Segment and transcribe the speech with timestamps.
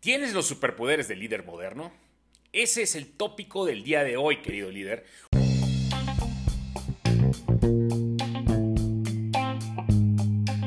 [0.00, 1.90] ¿Tienes los superpoderes del líder moderno?
[2.52, 5.04] Ese es el tópico del día de hoy, querido líder.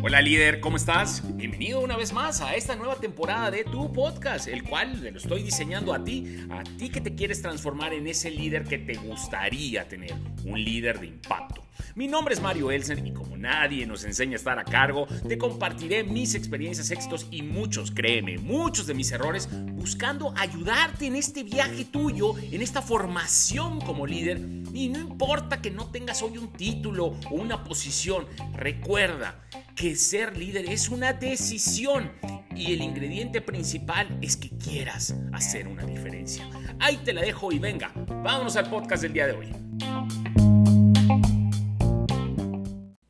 [0.04, 1.24] Hola líder, ¿cómo estás?
[1.38, 5.44] Bienvenido una vez más a esta nueva temporada de tu podcast, el cual lo estoy
[5.44, 9.88] diseñando a ti, a ti que te quieres transformar en ese líder que te gustaría
[9.88, 10.14] tener,
[10.44, 11.64] un líder de impacto.
[11.96, 15.38] Mi nombre es Mario Elsen y como nadie nos enseña a estar a cargo, te
[15.38, 21.44] compartiré mis experiencias, éxitos y muchos, créeme, muchos de mis errores, buscando ayudarte en este
[21.44, 24.40] viaje tuyo, en esta formación como líder.
[24.74, 29.42] Y no importa que no tengas hoy un título o una posición, recuerda
[29.76, 32.12] que ser líder es una decisión
[32.56, 36.50] y el ingrediente principal es que quieras hacer una diferencia.
[36.80, 37.92] Ahí te la dejo y venga,
[38.24, 39.61] vámonos al podcast del día de hoy.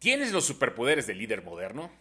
[0.02, 1.92] ¿Tienes los superpoderes del líder moderno?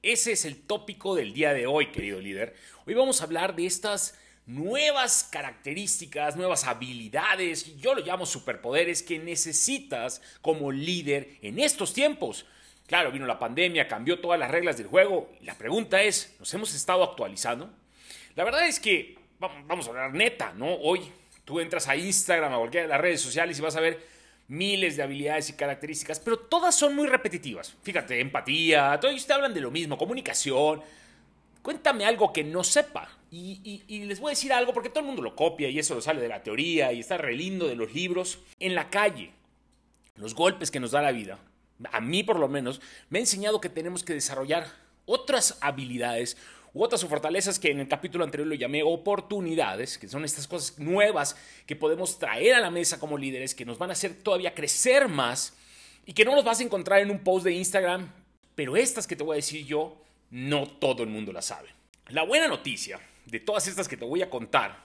[0.00, 2.56] Ese es el tópico del día de hoy, querido líder.
[2.86, 9.18] Hoy vamos a hablar de estas nuevas características, nuevas habilidades, yo lo llamo superpoderes que
[9.18, 12.46] necesitas como líder en estos tiempos.
[12.86, 16.54] Claro, vino la pandemia, cambió todas las reglas del juego y la pregunta es, ¿nos
[16.54, 17.68] hemos estado actualizando?
[18.34, 20.72] La verdad es que, vamos a hablar neta, ¿no?
[20.76, 21.12] Hoy
[21.44, 24.11] tú entras a Instagram, a cualquiera de las redes sociales y vas a ver
[24.52, 27.74] miles de habilidades y características, pero todas son muy repetitivas.
[27.82, 30.82] Fíjate, empatía, todos te hablan de lo mismo, comunicación.
[31.62, 33.08] Cuéntame algo que no sepa.
[33.30, 35.94] Y, y, les voy a decir algo porque todo el mundo lo copia y eso
[35.94, 38.40] lo sale de la teoría y está re lindo de los libros.
[38.60, 39.30] En la calle,
[40.16, 41.38] los golpes que nos da la vida,
[41.90, 44.66] a mí por lo menos, me ha enseñado que tenemos que desarrollar
[45.06, 46.36] otras habilidades
[46.74, 50.78] u otras fortalezas que en el capítulo anterior lo llamé oportunidades, que son estas cosas
[50.78, 54.54] nuevas que podemos traer a la mesa como líderes, que nos van a hacer todavía
[54.54, 55.54] crecer más
[56.06, 58.10] y que no los vas a encontrar en un post de Instagram,
[58.54, 61.68] pero estas que te voy a decir yo, no todo el mundo las sabe.
[62.08, 64.84] La buena noticia de todas estas que te voy a contar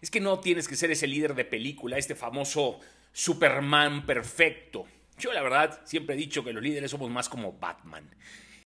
[0.00, 2.80] es que no tienes que ser ese líder de película, este famoso
[3.12, 4.86] Superman perfecto
[5.18, 8.08] yo la verdad siempre he dicho que los líderes somos más como Batman.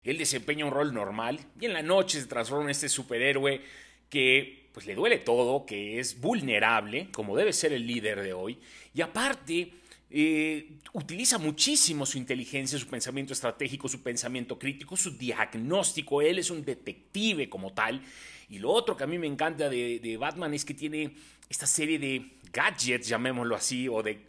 [0.04, 3.62] Él desempeña un rol normal y en la noche se transforma en este superhéroe
[4.10, 8.58] que pues le duele todo, que es vulnerable, como debe ser el líder de hoy,
[8.94, 9.74] y aparte
[10.10, 16.50] eh, utiliza muchísimo su inteligencia, su pensamiento estratégico, su pensamiento crítico, su diagnóstico, él es
[16.50, 18.02] un detective como tal,
[18.50, 21.14] y lo otro que a mí me encanta de, de Batman es que tiene
[21.50, 24.20] esta serie de gadgets, llamémoslo así, o de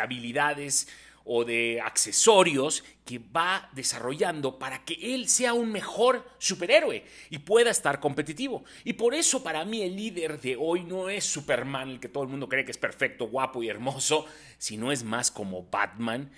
[0.00, 0.88] habilidades
[1.24, 7.70] o de accesorios que va desarrollando para que él sea un mejor superhéroe y pueda
[7.70, 8.64] estar competitivo.
[8.84, 12.24] Y por eso para mí el líder de hoy no es Superman, el que todo
[12.24, 14.26] el mundo cree que es perfecto, guapo y hermoso,
[14.58, 16.30] sino es más como Batman.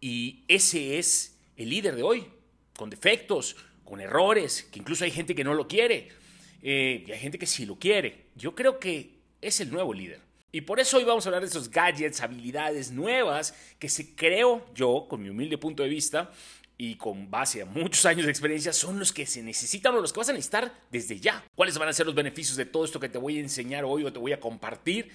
[0.00, 2.26] Y ese es el líder de hoy,
[2.76, 6.08] con defectos, con errores, que incluso hay gente que no lo quiere
[6.62, 8.26] eh, y hay gente que sí lo quiere.
[8.36, 10.29] Yo creo que es el nuevo líder.
[10.52, 14.66] Y por eso hoy vamos a hablar de esos gadgets, habilidades nuevas que se creo
[14.74, 16.32] yo, con mi humilde punto de vista
[16.76, 20.12] y con base a muchos años de experiencia, son los que se necesitan o los
[20.12, 21.44] que vas a necesitar desde ya.
[21.54, 24.04] ¿Cuáles van a ser los beneficios de todo esto que te voy a enseñar hoy
[24.04, 25.12] o te voy a compartir?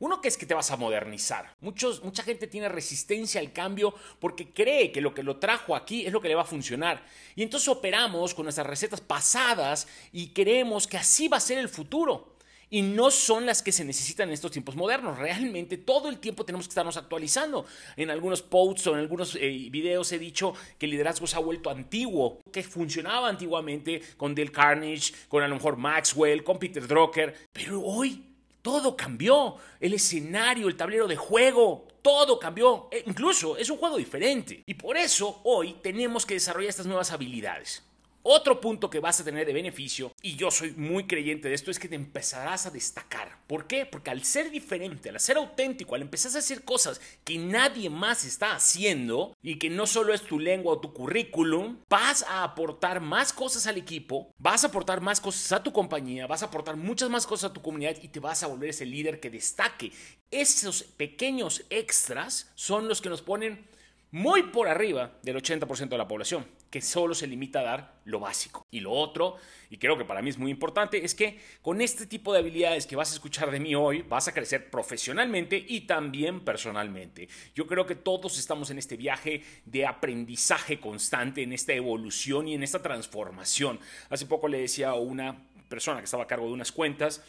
[0.00, 1.54] Uno que es que te vas a modernizar.
[1.60, 6.04] Muchos, mucha gente tiene resistencia al cambio porque cree que lo que lo trajo aquí
[6.04, 7.06] es lo que le va a funcionar.
[7.36, 11.68] Y entonces operamos con nuestras recetas pasadas y creemos que así va a ser el
[11.68, 12.33] futuro
[12.74, 15.16] y no son las que se necesitan en estos tiempos modernos.
[15.16, 17.66] Realmente todo el tiempo tenemos que estarnos actualizando.
[17.96, 21.38] En algunos posts o en algunos eh, videos he dicho que el liderazgo se ha
[21.38, 26.84] vuelto antiguo, que funcionaba antiguamente con Dale Carnage, con a lo mejor Maxwell, con Peter
[26.84, 28.24] Drucker, pero hoy
[28.60, 29.54] todo cambió.
[29.78, 32.88] El escenario, el tablero de juego, todo cambió.
[32.90, 34.64] E incluso es un juego diferente.
[34.66, 37.84] Y por eso hoy tenemos que desarrollar estas nuevas habilidades.
[38.26, 41.70] Otro punto que vas a tener de beneficio, y yo soy muy creyente de esto,
[41.70, 43.38] es que te empezarás a destacar.
[43.46, 43.84] ¿Por qué?
[43.84, 48.24] Porque al ser diferente, al ser auténtico, al empezar a hacer cosas que nadie más
[48.24, 53.02] está haciendo y que no solo es tu lengua o tu currículum, vas a aportar
[53.02, 56.76] más cosas al equipo, vas a aportar más cosas a tu compañía, vas a aportar
[56.76, 59.92] muchas más cosas a tu comunidad y te vas a volver ese líder que destaque.
[60.30, 63.73] Esos pequeños extras son los que nos ponen
[64.14, 68.20] muy por arriba del 80% de la población, que solo se limita a dar lo
[68.20, 68.64] básico.
[68.70, 69.34] Y lo otro,
[69.70, 72.86] y creo que para mí es muy importante, es que con este tipo de habilidades
[72.86, 77.28] que vas a escuchar de mí hoy, vas a crecer profesionalmente y también personalmente.
[77.56, 82.54] Yo creo que todos estamos en este viaje de aprendizaje constante, en esta evolución y
[82.54, 83.80] en esta transformación.
[84.10, 87.20] Hace poco le decía a una persona que estaba a cargo de unas cuentas,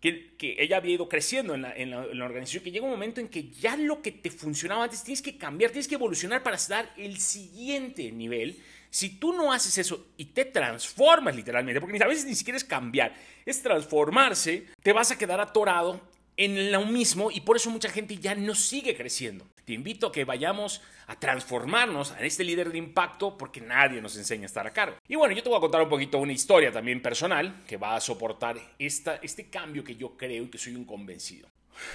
[0.00, 3.76] que, ella había ido creciendo en la, organización, que llega un momento en que ya
[3.76, 8.10] lo que te funcionaba antes tienes que cambiar, tienes que evolucionar para dar el siguiente
[8.12, 8.56] nivel.
[8.90, 12.64] Si tú no haces eso y te transformas literalmente, porque a veces ni siquiera es
[12.64, 13.14] cambiar,
[13.44, 16.00] es transformarse, te vas a quedar atorado
[16.38, 19.44] en lo mismo y por eso mucha gente ya no sigue creciendo.
[19.64, 24.16] Te invito a que vayamos a transformarnos en este líder de impacto porque nadie nos
[24.16, 24.96] enseña a estar a cargo.
[25.08, 27.96] Y bueno, yo te voy a contar un poquito una historia también personal que va
[27.96, 31.48] a soportar esta, este cambio que yo creo y que soy un convencido.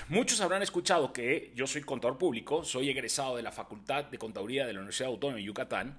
[0.09, 4.65] Muchos habrán escuchado que yo soy contador público, soy egresado de la Facultad de Contaduría
[4.65, 5.97] de la Universidad Autónoma de Yucatán.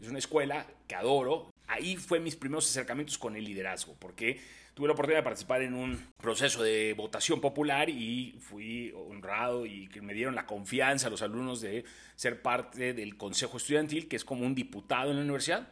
[0.00, 1.50] Es una escuela que adoro.
[1.68, 4.40] Ahí fue mis primeros acercamientos con el liderazgo, porque
[4.74, 9.88] tuve la oportunidad de participar en un proceso de votación popular y fui honrado y
[9.88, 11.84] que me dieron la confianza los alumnos de
[12.16, 15.68] ser parte del Consejo Estudiantil, que es como un diputado en la universidad,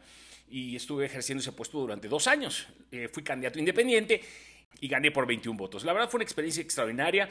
[0.49, 2.67] y estuve ejerciendo ese puesto durante dos años.
[2.91, 4.21] Eh, fui candidato independiente
[4.79, 5.83] y gané por 21 votos.
[5.83, 7.27] La verdad fue una experiencia extraordinaria.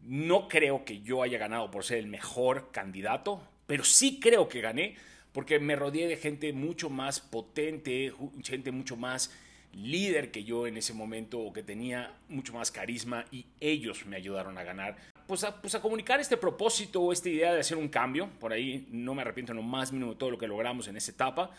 [0.00, 4.62] No creo que yo haya ganado por ser el mejor candidato, pero sí creo que
[4.62, 4.96] gané
[5.32, 8.12] porque me rodeé de gente mucho más potente,
[8.42, 9.30] gente mucho más
[9.72, 14.16] líder que yo en ese momento o que tenía mucho más carisma y ellos me
[14.16, 14.96] ayudaron a ganar.
[15.26, 18.28] Pues a, pues a comunicar este propósito o esta idea de hacer un cambio.
[18.40, 20.96] Por ahí no me arrepiento en lo más mínimo de todo lo que logramos en
[20.96, 21.50] esa etapa.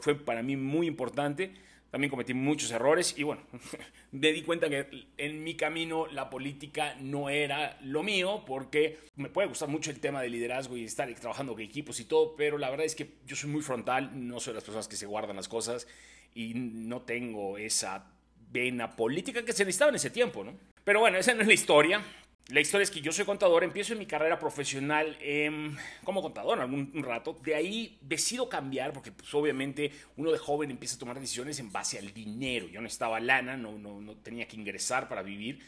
[0.00, 1.52] Fue para mí muy importante.
[1.90, 3.42] También cometí muchos errores y bueno,
[4.12, 4.86] me di cuenta que
[5.18, 10.00] en mi camino la política no era lo mío porque me puede gustar mucho el
[10.00, 13.10] tema de liderazgo y estar trabajando con equipos y todo, pero la verdad es que
[13.26, 15.86] yo soy muy frontal, no soy de las personas que se guardan las cosas
[16.34, 18.06] y no tengo esa
[18.50, 20.54] vena política que se necesitaba en ese tiempo, ¿no?
[20.84, 22.02] Pero bueno, esa no es la historia.
[22.48, 25.16] La historia es que yo soy contador, empiezo en mi carrera profesional
[26.02, 30.70] como contador algún un rato, de ahí decido cambiar porque pues, obviamente uno de joven
[30.70, 34.16] empieza a tomar decisiones en base al dinero, yo no estaba lana, no, no, no
[34.16, 35.60] tenía que ingresar para vivir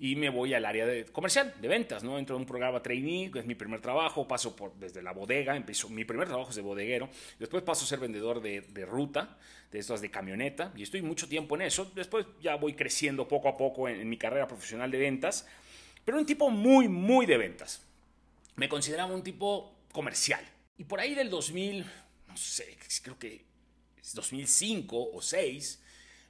[0.00, 2.18] y me voy al área de comercial, de ventas, ¿no?
[2.18, 5.54] Entro en un programa trainee, que es mi primer trabajo, paso por, desde la bodega,
[5.54, 9.36] empiezo, mi primer trabajo es de bodeguero, después paso a ser vendedor de, de ruta,
[9.70, 13.48] de estas de camioneta, y estoy mucho tiempo en eso, después ya voy creciendo poco
[13.48, 15.46] a poco en, en mi carrera profesional de ventas,
[16.02, 17.82] pero un tipo muy, muy de ventas.
[18.56, 20.42] Me consideraba un tipo comercial.
[20.78, 21.84] Y por ahí del 2000,
[22.26, 23.44] no sé, creo que
[24.00, 25.82] es 2005 o 2006,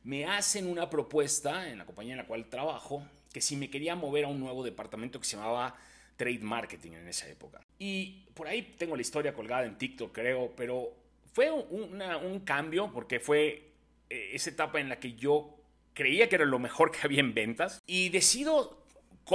[0.03, 3.95] me hacen una propuesta en la compañía en la cual trabajo que si me quería
[3.95, 5.77] mover a un nuevo departamento que se llamaba
[6.17, 7.61] Trade Marketing en esa época.
[7.79, 10.93] Y por ahí tengo la historia colgada en TikTok, creo, pero
[11.33, 13.71] fue un cambio porque fue
[14.11, 15.57] eh, esa etapa en la que yo
[15.95, 18.81] creía que era lo mejor que había en ventas y decido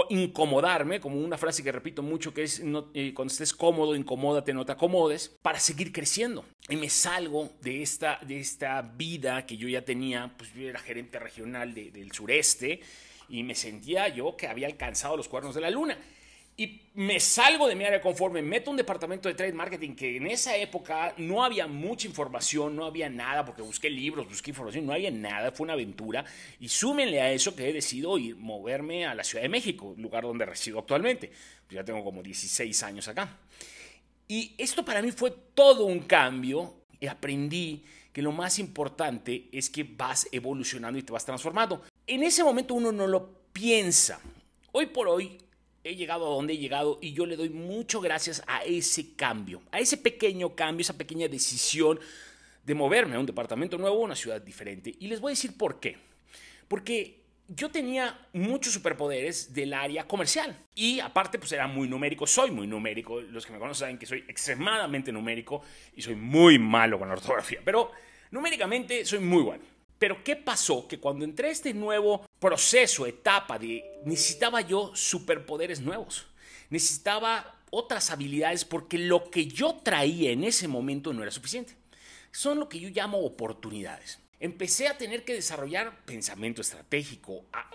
[0.09, 2.61] incomodarme, como una frase que repito mucho, que es
[2.93, 6.43] eh, cuando estés cómodo, incomódate, no te acomodes, para seguir creciendo.
[6.67, 10.79] Y me salgo de esta, de esta vida que yo ya tenía, pues yo era
[10.79, 12.81] gerente regional del sureste,
[13.29, 15.97] y me sentía yo que había alcanzado los cuernos de la luna.
[16.57, 20.27] Y me salgo de mi área conforme, meto un departamento de trade marketing que en
[20.27, 24.93] esa época no había mucha información, no había nada, porque busqué libros, busqué información, no
[24.93, 26.23] había nada, fue una aventura.
[26.61, 30.23] Y súmenle a eso que he decidido ir, moverme a la Ciudad de México, lugar
[30.23, 31.27] donde resido actualmente.
[31.27, 33.37] Pues ya tengo como 16 años acá.
[34.29, 37.83] Y esto para mí fue todo un cambio y aprendí
[38.13, 41.83] que lo más importante es que vas evolucionando y te vas transformando.
[42.07, 44.19] En ese momento uno no lo piensa.
[44.71, 45.39] Hoy por hoy
[45.83, 49.63] he llegado a donde he llegado y yo le doy mucho gracias a ese cambio,
[49.71, 51.99] a ese pequeño cambio, esa pequeña decisión
[52.63, 54.93] de moverme a un departamento nuevo, a una ciudad diferente.
[54.99, 55.97] Y les voy a decir por qué.
[56.67, 60.55] Porque yo tenía muchos superpoderes del área comercial.
[60.75, 63.19] Y aparte, pues era muy numérico, soy muy numérico.
[63.19, 65.63] Los que me conocen saben que soy extremadamente numérico
[65.95, 67.61] y soy muy malo con la ortografía.
[67.65, 67.91] Pero
[68.29, 69.74] numéricamente soy muy bueno.
[69.97, 70.87] Pero ¿qué pasó?
[70.87, 76.27] Que cuando entré a este nuevo proceso, etapa de necesitaba yo superpoderes nuevos.
[76.69, 81.75] Necesitaba otras habilidades porque lo que yo traía en ese momento no era suficiente.
[82.31, 87.65] Son lo que yo llamo oportunidades empecé a tener que desarrollar pensamiento estratégico, a,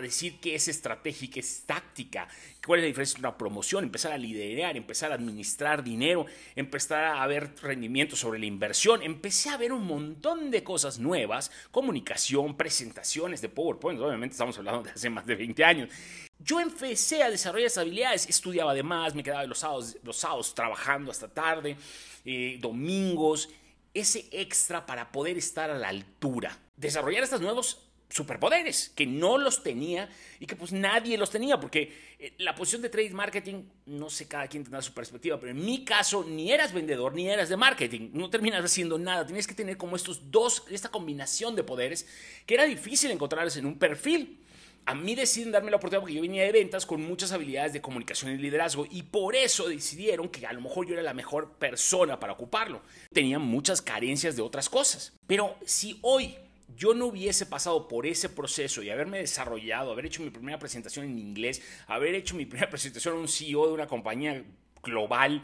[0.00, 2.28] decir qué es estratégica, es táctica,
[2.64, 6.24] cuál es la diferencia entre una promoción, empezar a liderar, empezar a administrar dinero,
[6.54, 11.50] empezar a ver rendimiento sobre la inversión, empecé a ver un montón de cosas nuevas,
[11.72, 15.90] comunicación, presentaciones de PowerPoint, obviamente estamos hablando de hace más de 20 años.
[16.38, 21.10] Yo empecé a desarrollar esas habilidades, estudiaba además, me quedaba los sábados, los sábados trabajando
[21.10, 21.76] hasta tarde,
[22.24, 23.48] eh, domingos,
[23.94, 26.56] ese extra para poder estar a la altura.
[26.76, 30.08] Desarrollar estos nuevos superpoderes que no los tenía
[30.40, 34.26] y que pues nadie los tenía porque eh, la posición de trade marketing no sé
[34.26, 37.58] cada quien tendrá su perspectiva pero en mi caso ni eras vendedor ni eras de
[37.58, 42.08] marketing no terminas haciendo nada tienes que tener como estos dos esta combinación de poderes
[42.46, 44.38] que era difícil encontrarles en un perfil
[44.86, 47.82] a mí deciden darme la oportunidad porque yo venía de ventas con muchas habilidades de
[47.82, 51.52] comunicación y liderazgo y por eso decidieron que a lo mejor yo era la mejor
[51.58, 52.80] persona para ocuparlo.
[53.12, 55.12] Tenía muchas carencias de otras cosas.
[55.26, 56.36] Pero si hoy
[56.74, 61.04] yo no hubiese pasado por ese proceso y haberme desarrollado, haber hecho mi primera presentación
[61.04, 64.42] en inglés, haber hecho mi primera presentación a un CEO de una compañía
[64.82, 65.42] global,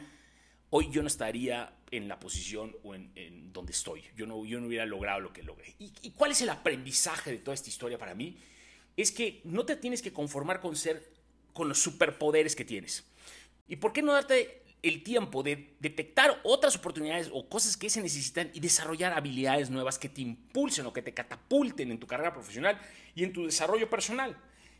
[0.71, 4.05] hoy yo no estaría en la posición o en, donde estoy.
[4.17, 5.75] Yo no, yo no hubiera logrado lo que logré.
[5.79, 8.37] ¿Y cuál es el aprendizaje de toda esta historia para mí?
[8.97, 11.13] Es que no te tienes que conformar con ser
[11.53, 13.05] con los superpoderes que tienes.
[13.69, 18.03] ¿Y por qué no darte el tiempo de detectar otras oportunidades o cosas que se
[18.03, 22.35] necesitan y desarrollar habilidades nuevas que te impulsen o que te catapulten en tu carrera
[22.35, 22.79] profesional
[23.15, 24.37] y en tu desarrollo personal?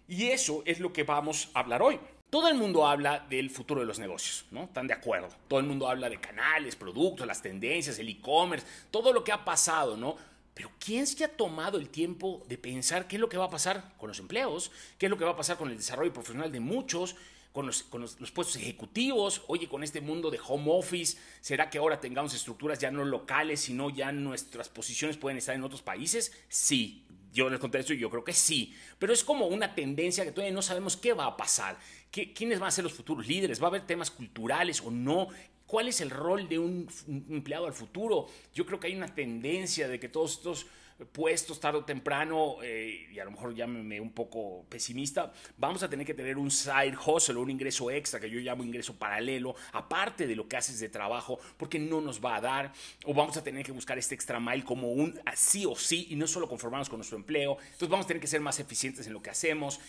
[0.07, 1.99] Y eso es lo que vamos a hablar hoy.
[2.29, 4.65] Todo el mundo habla del futuro de los negocios, ¿no?
[4.65, 5.29] Están de acuerdo.
[5.49, 9.45] Todo el mundo habla de canales, productos, las tendencias, el e-commerce, todo lo que ha
[9.45, 10.17] pasado, ¿no?
[10.55, 13.51] Pero ¿quién se ha tomado el tiempo de pensar qué es lo que va a
[13.51, 14.71] pasar con los empleos?
[14.99, 17.17] ¿Qué es lo que va a pasar con el desarrollo profesional de muchos?
[17.53, 22.35] Con, los, puestos ejecutivos, oye, con este mundo de home office, ¿será que ahora tengamos
[22.35, 26.33] estructuras ya no locales, sino ya nuestras posiciones pueden estar en otros países?
[26.49, 30.33] Sí, yo les contesto y yo creo que sí, pero es como una tendencia que
[30.33, 31.79] todavía no sabemos qué va a pasar,
[32.11, 35.29] quiénes van a ser los futuros líderes, va a haber temas culturales o no,
[35.67, 36.89] ¿Cuál es el rol de un
[37.31, 38.27] empleado al futuro?
[38.55, 40.67] Yo creo que hay una tendencia de que todos estos
[41.13, 45.91] puestos tarde o temprano, eh, y a lo mejor llámeme un poco pesimista, vamos a
[45.91, 50.27] tener que tener un side hustle, un ingreso extra, que yo llamo ingreso paralelo, aparte
[50.27, 52.73] de lo que haces de trabajo, porque no nos va a dar,
[53.05, 56.17] o vamos a tener que buscar este extra mile como un sí o sí, y
[56.17, 59.15] no solo conformarnos con nuestro empleo, entonces vamos a tener que ser más eficientes en
[59.15, 59.81] lo que hacemos,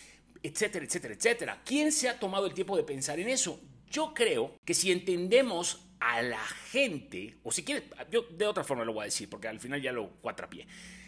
[0.42, 1.62] etcétera, etcétera, etcétera.
[1.64, 3.60] ¿Quién se ha tomado el tiempo de pensar en eso?
[3.90, 8.84] Yo creo que si entendemos a la gente, o si quieres, yo de otra forma
[8.84, 10.66] lo voy a decir, porque al final ya lo cuatrapié.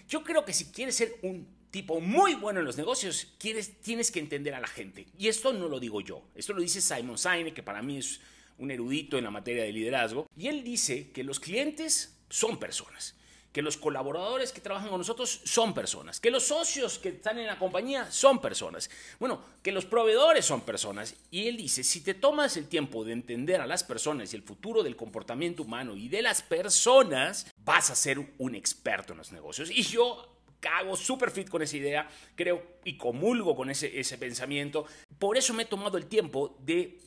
[0.09, 4.11] Yo creo que si quieres ser un tipo muy bueno en los negocios, quieres, tienes
[4.11, 5.07] que entender a la gente.
[5.19, 8.21] Y esto no lo digo yo, esto lo dice Simon Sinek, que para mí es
[8.57, 13.18] un erudito en la materia de liderazgo, y él dice que los clientes son personas
[13.59, 17.49] que los colaboradores que trabajan con nosotros son personas, que los socios que están en
[17.49, 18.89] la compañía son personas,
[19.19, 21.17] bueno, que los proveedores son personas.
[21.33, 24.45] Y él dice, si te tomas el tiempo de entender a las personas y el
[24.45, 29.33] futuro del comportamiento humano y de las personas, vas a ser un experto en los
[29.33, 29.73] negocios.
[29.73, 34.87] Y yo cago súper fit con esa idea, creo y comulgo con ese, ese pensamiento.
[35.19, 37.01] Por eso me he tomado el tiempo de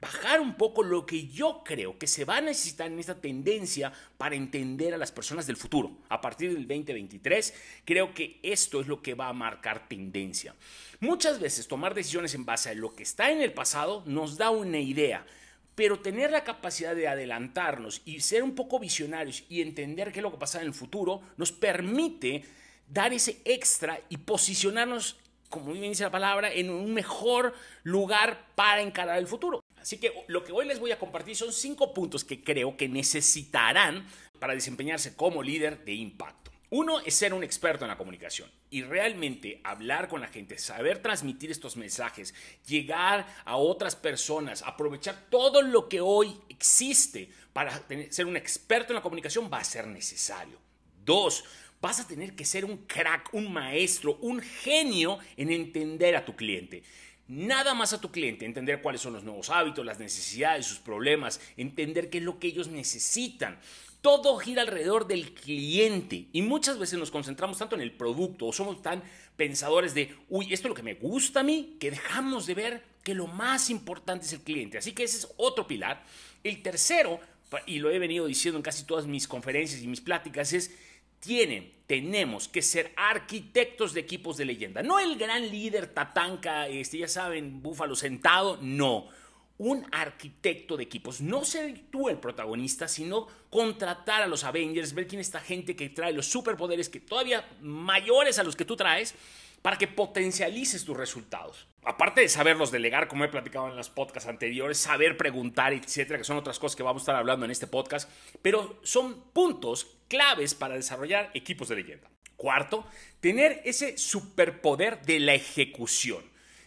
[0.00, 3.92] bajar un poco lo que yo creo que se va a necesitar en esta tendencia
[4.16, 5.98] para entender a las personas del futuro.
[6.08, 10.54] A partir del 2023, creo que esto es lo que va a marcar tendencia.
[11.00, 14.50] Muchas veces tomar decisiones en base a lo que está en el pasado nos da
[14.50, 15.26] una idea,
[15.74, 20.22] pero tener la capacidad de adelantarnos y ser un poco visionarios y entender qué es
[20.22, 22.44] lo que pasa en el futuro nos permite
[22.88, 28.82] dar ese extra y posicionarnos como bien dice la palabra, en un mejor lugar para
[28.82, 29.62] encarar el futuro.
[29.88, 32.90] Así que lo que hoy les voy a compartir son cinco puntos que creo que
[32.90, 34.06] necesitarán
[34.38, 36.50] para desempeñarse como líder de impacto.
[36.68, 41.00] Uno es ser un experto en la comunicación y realmente hablar con la gente, saber
[41.00, 42.34] transmitir estos mensajes,
[42.66, 48.96] llegar a otras personas, aprovechar todo lo que hoy existe para ser un experto en
[48.96, 50.58] la comunicación va a ser necesario.
[51.02, 51.44] Dos,
[51.80, 56.36] vas a tener que ser un crack, un maestro, un genio en entender a tu
[56.36, 56.82] cliente
[57.28, 61.40] nada más a tu cliente, entender cuáles son los nuevos hábitos, las necesidades, sus problemas,
[61.56, 63.58] entender qué es lo que ellos necesitan.
[64.00, 68.52] Todo gira alrededor del cliente y muchas veces nos concentramos tanto en el producto o
[68.52, 69.02] somos tan
[69.36, 72.84] pensadores de, uy, esto es lo que me gusta a mí, que dejamos de ver
[73.02, 74.78] que lo más importante es el cliente.
[74.78, 76.04] Así que ese es otro pilar.
[76.44, 77.20] El tercero,
[77.66, 80.72] y lo he venido diciendo en casi todas mis conferencias y mis pláticas, es
[81.20, 84.82] tienen, tenemos que ser arquitectos de equipos de leyenda.
[84.82, 89.08] No el gran líder tatanca, este, ya saben, búfalo sentado, no.
[89.56, 91.20] Un arquitecto de equipos.
[91.20, 95.74] No ser tú el protagonista, sino contratar a los Avengers, ver quién es esta gente
[95.74, 99.14] que trae los superpoderes que todavía mayores a los que tú traes
[99.62, 101.66] para que potencialices tus resultados.
[101.84, 106.24] Aparte de saberlos delegar, como he platicado en los podcasts anteriores, saber preguntar, etcétera, que
[106.24, 108.10] son otras cosas que vamos a estar hablando en este podcast,
[108.42, 112.10] pero son puntos claves para desarrollar equipos de leyenda.
[112.36, 112.86] Cuarto,
[113.20, 116.22] tener ese superpoder de la ejecución.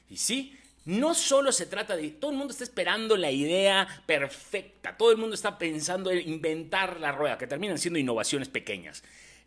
[0.10, 4.98] Y sí, no solo se trata de todo el mundo está esperando la idea perfecta,
[4.98, 9.04] todo el mundo está pensando en inventar la rueda, que terminan siendo innovaciones pequeñas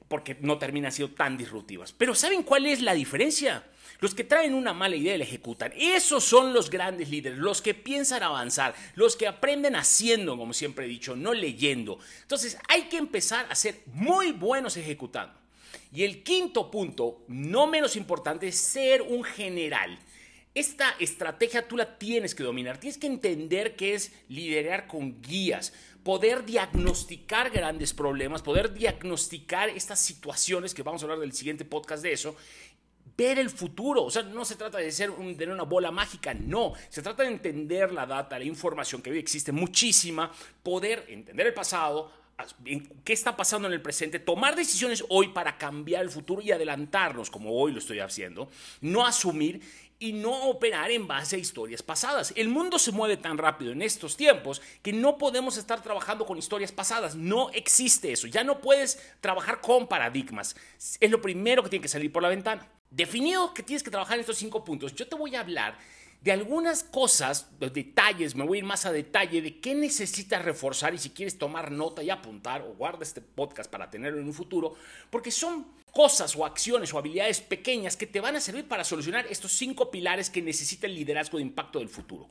[0.08, 1.92] porque no terminan siendo tan disruptivas.
[1.92, 3.64] Pero ¿saben cuál es la diferencia?
[4.00, 5.72] Los que traen una mala idea y la ejecutan.
[5.76, 10.84] Esos son los grandes líderes, los que piensan avanzar, los que aprenden haciendo, como siempre
[10.84, 11.98] he dicho, no leyendo.
[12.22, 15.34] Entonces hay que empezar a ser muy buenos ejecutando.
[15.92, 19.96] Y el quinto punto, no menos importante, es ser un general.
[20.54, 25.72] Esta estrategia tú la tienes que dominar, tienes que entender qué es liderar con guías,
[26.04, 32.02] poder diagnosticar grandes problemas, poder diagnosticar estas situaciones, que vamos a hablar del siguiente podcast
[32.02, 32.36] de eso,
[33.16, 34.04] ver el futuro.
[34.04, 36.74] O sea, no se trata de ser tener una bola mágica, no.
[36.90, 40.30] Se trata de entender la data, la información que hoy existe muchísima,
[40.62, 42.12] poder entender el pasado,
[43.04, 47.30] qué está pasando en el presente, tomar decisiones hoy para cambiar el futuro y adelantarnos,
[47.30, 49.62] como hoy lo estoy haciendo, no asumir
[50.04, 52.34] y no operar en base a historias pasadas.
[52.36, 56.36] El mundo se mueve tan rápido en estos tiempos que no podemos estar trabajando con
[56.36, 57.14] historias pasadas.
[57.14, 58.26] No existe eso.
[58.26, 60.56] Ya no puedes trabajar con paradigmas.
[61.00, 62.68] Es lo primero que tiene que salir por la ventana.
[62.90, 65.78] Definido que tienes que trabajar en estos cinco puntos, yo te voy a hablar
[66.24, 70.42] de algunas cosas, los detalles, me voy a ir más a detalle de qué necesitas
[70.42, 74.26] reforzar y si quieres tomar nota y apuntar o guarda este podcast para tenerlo en
[74.26, 74.74] un futuro,
[75.10, 79.26] porque son cosas o acciones o habilidades pequeñas que te van a servir para solucionar
[79.28, 82.30] estos cinco pilares que necesita el liderazgo de impacto del futuro.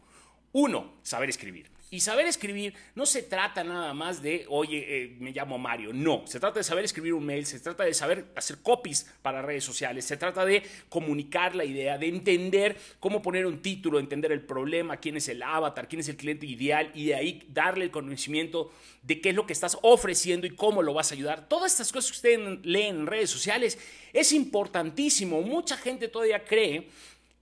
[0.54, 1.70] Uno, saber escribir.
[1.94, 5.94] Y saber escribir no se trata nada más de, oye, eh, me llamo Mario.
[5.94, 9.44] No, se trata de saber escribir un mail, se trata de saber hacer copies para
[9.44, 14.32] redes sociales, se trata de comunicar la idea, de entender cómo poner un título, entender
[14.32, 17.86] el problema, quién es el avatar, quién es el cliente ideal y de ahí darle
[17.86, 18.72] el conocimiento
[19.04, 21.48] de qué es lo que estás ofreciendo y cómo lo vas a ayudar.
[21.48, 23.78] Todas estas cosas que ustedes leen en redes sociales
[24.14, 25.44] es importantísimo.
[25.44, 26.88] Mucha gente todavía cree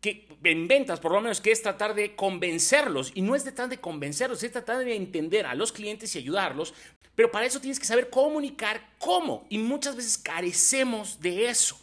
[0.02, 3.12] que en ventas por lo menos, que es tratar de convencerlos.
[3.14, 6.74] Y no es tratar de convencerlos, es tratar de entender a los clientes y ayudarlos.
[7.16, 9.46] Pero para eso tienes que saber comunicar cómo.
[9.48, 11.80] Y muchas veces carecemos de eso.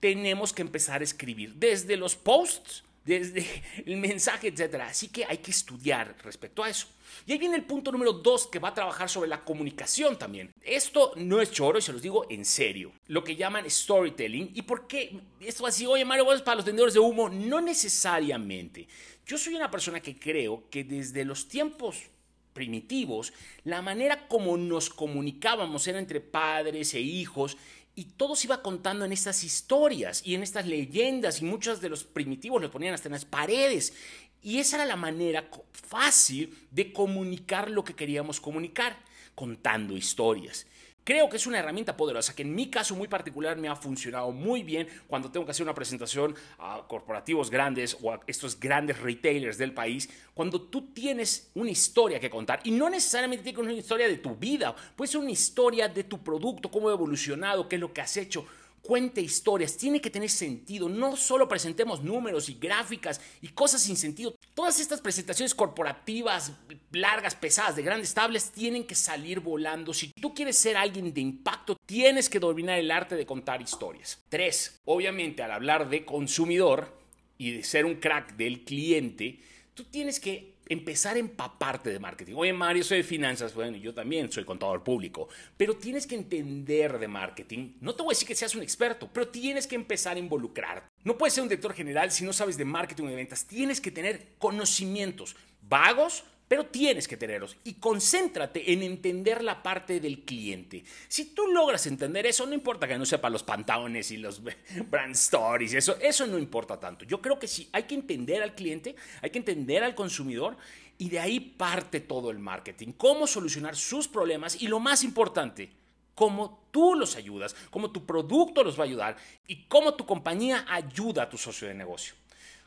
[0.00, 3.44] Tenemos que empezar a escribir desde los posts desde
[3.86, 4.82] el mensaje, etc.
[4.82, 6.86] Así que hay que estudiar respecto a eso.
[7.26, 10.52] Y ahí viene el punto número dos que va a trabajar sobre la comunicación también.
[10.62, 12.92] Esto no es choro y se los digo en serio.
[13.06, 14.50] Lo que llaman storytelling.
[14.54, 15.18] ¿Y por qué?
[15.40, 17.30] Esto así, oye Mario, ¿vos para los vendedores de humo?
[17.30, 18.86] No necesariamente.
[19.26, 22.10] Yo soy una persona que creo que desde los tiempos
[22.52, 23.32] primitivos,
[23.64, 27.56] la manera como nos comunicábamos era entre padres e hijos
[27.94, 31.88] y todo se iba contando en estas historias y en estas leyendas y muchos de
[31.88, 33.92] los primitivos le ponían hasta en las paredes.
[34.40, 38.96] Y esa era la manera fácil de comunicar lo que queríamos comunicar,
[39.34, 40.66] contando historias.
[41.08, 44.30] Creo que es una herramienta poderosa que en mi caso muy particular me ha funcionado
[44.30, 49.00] muy bien cuando tengo que hacer una presentación a corporativos grandes o a estos grandes
[49.00, 50.10] retailers del país.
[50.34, 54.36] Cuando tú tienes una historia que contar y no necesariamente tienes una historia de tu
[54.36, 58.02] vida, puede ser una historia de tu producto, cómo ha evolucionado, qué es lo que
[58.02, 58.44] has hecho
[58.88, 60.88] cuente historias, tiene que tener sentido.
[60.88, 64.34] No solo presentemos números y gráficas y cosas sin sentido.
[64.54, 66.52] Todas estas presentaciones corporativas,
[66.92, 69.92] largas, pesadas, de grandes tablets, tienen que salir volando.
[69.92, 74.22] Si tú quieres ser alguien de impacto, tienes que dominar el arte de contar historias.
[74.30, 76.98] Tres, obviamente al hablar de consumidor
[77.36, 79.38] y de ser un crack del cliente,
[79.74, 82.34] tú tienes que empezar a empaparte de marketing.
[82.36, 83.54] Oye, Mario, soy de finanzas.
[83.54, 85.28] Bueno, yo también soy contador público.
[85.56, 87.74] Pero tienes que entender de marketing.
[87.80, 90.88] No te voy a decir que seas un experto, pero tienes que empezar a involucrar.
[91.04, 93.46] No puedes ser un director general si no sabes de marketing o de ventas.
[93.46, 100.00] Tienes que tener conocimientos vagos, pero tienes que tenerlos y concéntrate en entender la parte
[100.00, 100.82] del cliente.
[101.06, 104.42] Si tú logras entender eso, no importa que no sepa los pantalones y los
[104.90, 107.04] brand stories, eso, eso no importa tanto.
[107.04, 110.56] Yo creo que sí, hay que entender al cliente, hay que entender al consumidor
[110.96, 112.92] y de ahí parte todo el marketing.
[112.96, 115.70] Cómo solucionar sus problemas y lo más importante,
[116.14, 120.64] cómo tú los ayudas, cómo tu producto los va a ayudar y cómo tu compañía
[120.66, 122.14] ayuda a tu socio de negocio.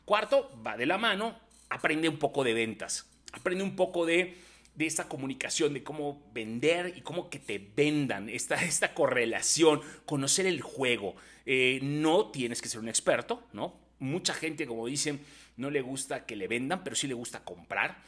[0.06, 1.36] Cuarto, va de la mano,
[1.70, 4.38] aprende un poco de ventas aprende un poco de,
[4.76, 10.46] de esta comunicación, de cómo vender y cómo que te vendan, esta, esta correlación, conocer
[10.46, 11.16] el juego.
[11.46, 13.80] Eh, no tienes que ser un experto, ¿no?
[14.00, 15.20] Mucha gente, como dicen,
[15.58, 18.02] no le gusta que le vendan, pero sí le gusta comprar.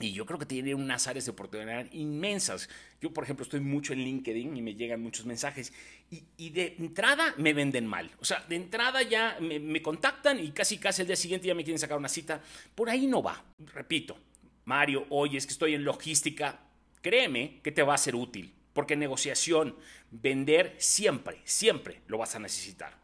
[0.00, 2.70] Y yo creo que tiene unas áreas de oportunidad inmensas.
[3.02, 5.74] Yo, por ejemplo, estoy mucho en LinkedIn y me llegan muchos mensajes.
[6.38, 8.10] Y, de entrada me venden mal.
[8.18, 11.54] O sea, de entrada ya me, me, contactan y casi casi el día siguiente ya
[11.54, 12.40] me quieren sacar una cita.
[12.74, 13.44] Por ahí no va.
[13.74, 14.16] Repito,
[14.64, 16.60] Mario, oye, es que estoy en logística,
[17.02, 19.76] créeme que te va a ser útil, porque negociación,
[20.10, 22.94] vender, siempre, siempre lo vas a necesitar.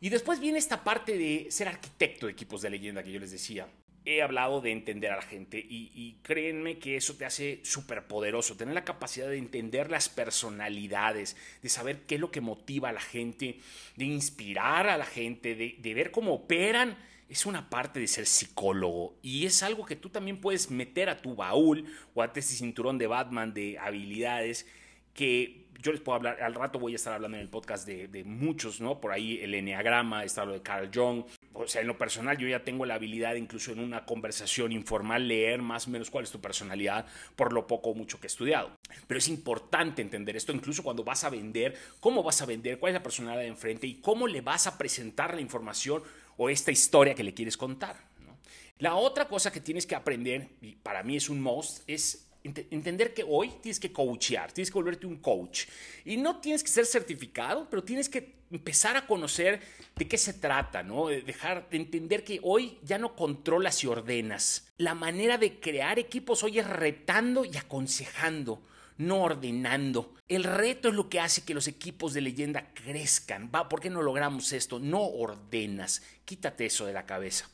[0.00, 3.30] Y después viene esta parte de ser arquitecto de equipos de leyenda que yo les
[3.30, 3.68] decía.
[4.04, 8.08] He hablado de entender a la gente y, y créanme que eso te hace súper
[8.08, 12.88] poderoso, tener la capacidad de entender las personalidades, de saber qué es lo que motiva
[12.88, 13.60] a la gente,
[13.94, 16.98] de inspirar a la gente, de, de ver cómo operan
[17.32, 21.22] es una parte de ser psicólogo y es algo que tú también puedes meter a
[21.22, 24.66] tu baúl o a este cinturón de Batman de habilidades
[25.14, 28.22] que yo les puedo hablar, al rato voy a estar hablando en el podcast de,
[28.24, 29.00] muchos, ¿no?
[29.00, 31.24] Por ahí el Enneagrama, está lo de Carl Jung.
[31.54, 35.26] O sea, en lo personal yo ya tengo la habilidad, incluso en una conversación informal,
[35.26, 38.28] leer más o menos cuál es tu personalidad por lo poco o mucho que he
[38.28, 38.70] estudiado.
[39.08, 42.90] Pero es importante entender esto, incluso cuando vas a vender, cómo vas a vender, cuál
[42.90, 46.02] es la personalidad de enfrente y cómo le vas a presentar la información
[46.36, 47.96] o esta historia que le quieres contar.
[48.78, 53.14] La otra cosa que tienes que aprender, y para mí es un must, es entender
[53.14, 55.66] que hoy tienes que coachear, tienes que volverte un coach.
[56.04, 59.60] Y no tienes que ser certificado, pero tienes que empezar a conocer
[59.94, 61.08] de qué se trata, ¿no?
[61.08, 64.68] De dejar de entender que hoy ya no controlas y ordenas.
[64.78, 68.62] La manera de crear equipos hoy es retando y aconsejando
[68.98, 70.14] no ordenando.
[70.28, 73.50] El reto es lo que hace que los equipos de leyenda crezcan.
[73.54, 74.78] Va, ¿por qué no logramos esto?
[74.78, 76.02] No ordenas.
[76.24, 77.48] Quítate eso de la cabeza.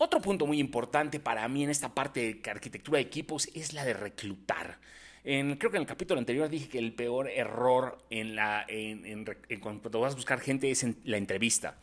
[0.00, 3.84] Otro punto muy importante para mí en esta parte de arquitectura de equipos es la
[3.84, 4.78] de reclutar.
[5.24, 10.12] creo que en el capítulo anterior dije que el peor error en la, en, vas
[10.12, 11.78] a buscar gente es en la entrevista.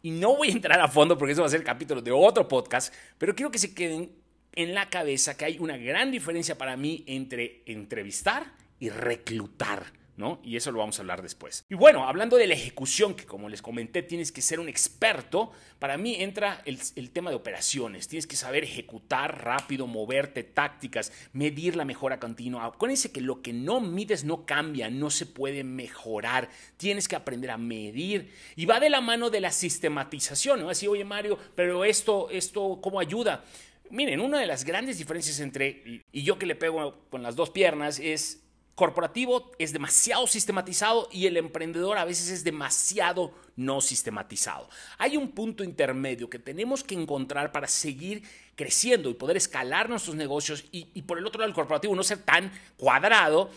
[0.00, 2.10] Y no voy a entrar a fondo porque eso va a ser el capítulo de
[2.10, 4.12] otro podcast, pero quiero que se queden
[4.52, 9.98] en la cabeza que hay una gran diferencia para mí entre entrevistar y reclutar.
[10.42, 11.64] Y eso lo vamos a hablar después.
[11.68, 15.52] Y bueno, hablando de la ejecución, que como les comenté, tienes que ser un experto,
[15.78, 18.08] para mí entra el, el tema de operaciones.
[18.08, 22.64] Tienes que saber ejecutar rápido, moverte, tácticas, medir la mejora continua.
[22.64, 26.48] Acuérdense que lo que no mides no cambia, no se puede mejorar.
[26.78, 28.32] Tienes que aprender a medir.
[28.56, 30.70] Y va de la mano de la sistematización, ¿no?
[30.70, 33.44] Así, oye Mario, pero esto, esto, ¿cómo ayuda?
[33.90, 37.50] Miren, una de las grandes diferencias entre y yo que le pego con las dos
[37.50, 38.42] piernas es
[38.78, 44.70] corporativo es demasiado sistematizado y el emprendedor a veces es demasiado no sistematizado.
[44.98, 48.22] Hay un punto intermedio que tenemos que encontrar para seguir
[48.54, 52.18] creciendo y poder escalar nuestros negocios y, por el otro lado el corporativo no ser
[52.18, 53.50] tan cuadrado,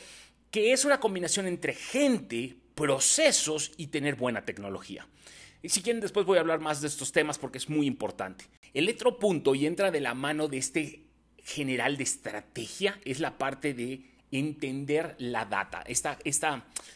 [0.50, 5.08] que es una combinación entre gente, procesos y tener buena tecnología.
[5.62, 8.46] Y si quieren, después voy a hablar más de estos temas porque es muy importante.
[8.74, 11.04] El otro punto, y entra de la mano de este
[11.44, 16.18] general de estrategia, es la parte de entender la data, esta,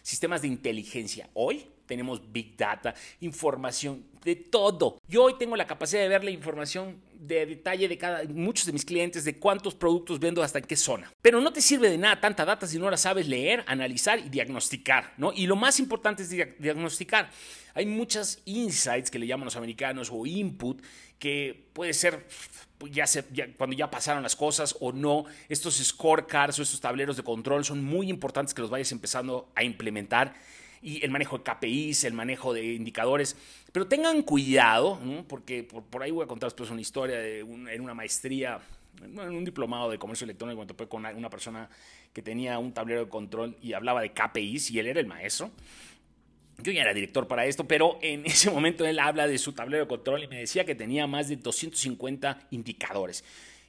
[0.02, 1.30] sistemas de inteligencia.
[1.34, 5.00] Hoy tenemos big data, información de todo.
[5.08, 8.74] Yo hoy tengo la capacidad de ver la información de detalle de cada muchos de
[8.74, 11.12] mis clientes de cuántos productos vendo hasta en qué zona.
[11.22, 14.30] Pero no te sirve de nada tanta data si no la sabes leer, analizar y
[14.30, 15.34] diagnosticar, ¿no?
[15.34, 17.30] Y lo más importante es diagnosticar.
[17.74, 20.82] Hay muchas insights que le llaman los americanos o input
[21.20, 22.26] que puede ser
[22.78, 23.06] pues, ya,
[23.58, 25.26] cuando ya pasaron las cosas o no.
[25.50, 29.64] Estos scorecards o estos tableros de control son muy importantes que los vayas empezando a
[29.64, 30.36] implementar
[30.82, 33.36] y el manejo de KPIs, el manejo de indicadores.
[33.72, 37.94] Pero tengan cuidado, porque por, ahí voy a contar después una historia de en una
[37.94, 38.60] maestría,
[39.02, 41.70] en un diplomado de comercio electrónico, cuando topé con una, persona
[42.14, 45.52] que tenía un tablero de control y hablaba de KPIs y él era el maestro.
[46.60, 49.84] Yo ya era director para esto, pero en ese momento él habla de su tablero
[49.84, 53.24] de control y me decía que tenía más de 250 indicadores.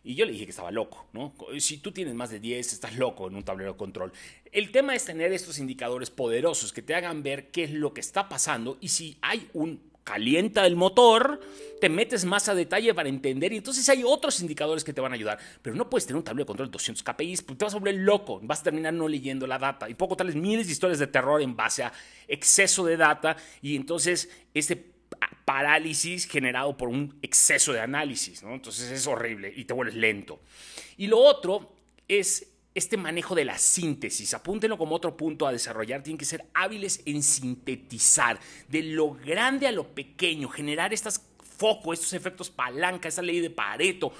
[0.06, 1.34] Y yo le dije que estaba loco, ¿no?
[1.58, 4.12] Si tú tienes más de 10, estás loco en un tablero de control.
[4.52, 8.02] El tema es tener estos indicadores poderosos que te hagan ver qué es lo que
[8.02, 11.40] está pasando y si hay un calienta el motor,
[11.80, 15.10] te metes más a detalle para entender y entonces hay otros indicadores que te van
[15.10, 17.64] a ayudar, pero no puedes tener un tablero de control de 200 KPIs, porque te
[17.64, 20.66] vas a volver loco, vas a terminar no leyendo la data y poco tales miles
[20.66, 21.92] de historias de terror en base a
[22.28, 24.95] exceso de data y entonces este
[25.44, 28.54] parálisis generado por un exceso de análisis, ¿no?
[28.54, 30.40] Entonces es horrible y te vuelves lento.
[30.96, 31.72] Y lo otro
[32.08, 34.34] es este manejo de la síntesis.
[34.34, 36.02] Apúntenlo como otro punto a desarrollar.
[36.02, 38.38] Tienen que ser hábiles en sintetizar
[38.68, 41.22] de lo grande a lo pequeño, generar estos
[41.56, 44.12] focos, estos efectos palanca, esa ley de Pareto.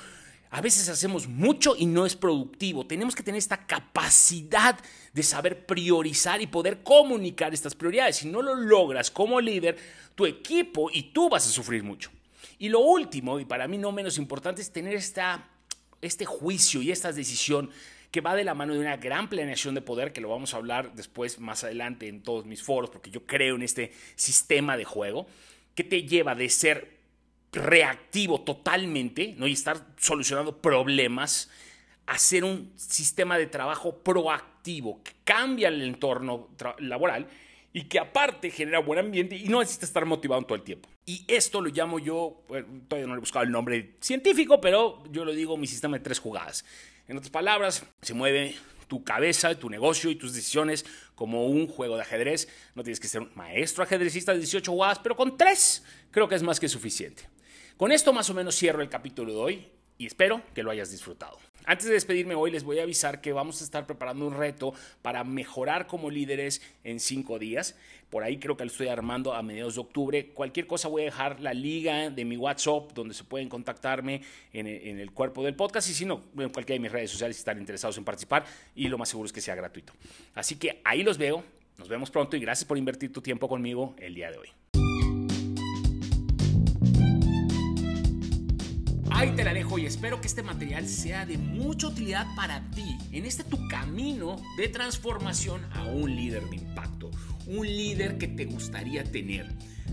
[0.57, 2.87] A veces hacemos mucho y no es productivo.
[2.87, 4.79] Tenemos que tener esta capacidad
[5.13, 8.17] de saber priorizar y poder comunicar estas prioridades.
[8.17, 9.77] Si no lo logras como líder,
[10.15, 12.11] tu equipo y tú vas a sufrir mucho.
[12.59, 15.47] Y lo último, y para mí no menos importante, es tener esta,
[16.01, 17.69] este juicio y esta decisión
[18.11, 20.57] que va de la mano de una gran planeación de poder, que lo vamos a
[20.57, 24.87] hablar después, más adelante, en todos mis foros, porque yo creo en este sistema de
[24.87, 25.27] juego,
[25.75, 26.96] que te lleva de ser
[27.57, 29.47] reactivo totalmente ¿no?
[29.47, 31.51] y estar solucionando problemas
[32.07, 37.27] a ser un sistema de trabajo proactivo que cambia el entorno laboral
[37.73, 40.89] y que aparte genera buen ambiente y no necesita estar motivado todo el tiempo.
[41.05, 42.43] Y esto lo llamo yo,
[42.89, 46.03] todavía no le he buscado el nombre científico, pero yo lo digo mi sistema de
[46.03, 46.65] tres jugadas.
[47.07, 48.55] En otras palabras, se mueve
[48.89, 52.49] tu cabeza, tu negocio y tus decisiones como un juego de ajedrez.
[52.75, 56.35] No tienes que ser un maestro ajedrecista de 18 jugadas, pero con tres creo que
[56.35, 57.29] es más que suficiente.
[57.77, 59.69] Con esto más o menos cierro el capítulo de hoy.
[59.99, 61.39] y espero que lo hayas disfrutado.
[61.65, 64.75] Antes de despedirme hoy les voy a avisar que vamos a estar preparando un reto
[65.01, 67.77] para mejorar como líderes en cinco días.
[68.09, 70.29] Por ahí creo que lo estoy armando a mediados de octubre.
[70.29, 74.67] Cualquier cosa voy a dejar la liga de mi WhatsApp donde se pueden contactarme en
[74.67, 77.59] el, cuerpo del podcast y si no, en cualquiera de mis redes sociales si están
[77.59, 79.93] interesados en participar y lo más seguro es que sea gratuito.
[80.35, 81.43] Así que ahí los veo.
[81.79, 84.49] Nos vemos pronto y gracias por invertir tu tiempo conmigo el día de hoy.
[89.17, 92.99] Ahí te la dejo y espero que este material sea de mucha utilidad para ti
[93.13, 97.11] en este tu camino de transformación a un líder de impacto,
[97.47, 99.51] un líder que te gustaría tener.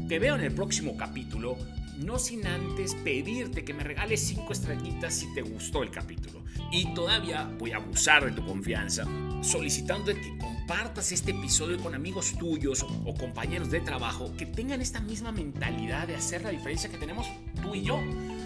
[0.09, 1.57] Te veo en el próximo capítulo,
[1.99, 6.43] no sin antes pedirte que me regales 5 estrellitas si te gustó el capítulo.
[6.73, 9.05] Y todavía voy a abusar de tu confianza,
[9.41, 14.99] solicitando que compartas este episodio con amigos tuyos o compañeros de trabajo que tengan esta
[14.99, 17.25] misma mentalidad de hacer la diferencia que tenemos
[17.61, 18.01] tú y yo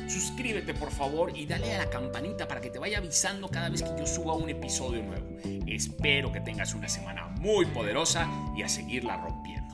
[0.08, 3.84] suscríbete por favor y dale a la campanita para que te vaya avisando cada vez
[3.84, 5.28] que yo suba un episodio nuevo.
[5.68, 9.67] Espero que tengas una semana muy poderosa y a seguirla rompiendo.